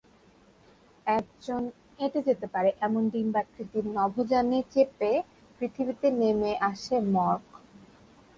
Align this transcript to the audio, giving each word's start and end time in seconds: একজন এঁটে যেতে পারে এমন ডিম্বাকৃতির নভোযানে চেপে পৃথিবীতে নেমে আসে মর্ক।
একজন 1.07 1.61
এঁটে 1.99 2.19
যেতে 2.27 2.47
পারে 2.53 2.69
এমন 2.81 3.03
ডিম্বাকৃতির 3.09 3.85
নভোযানে 3.95 4.59
চেপে 4.73 5.11
পৃথিবীতে 5.57 6.07
নেমে 6.19 6.51
আসে 6.69 6.95
মর্ক। 7.13 7.45